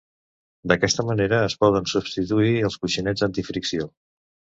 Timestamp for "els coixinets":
2.71-3.31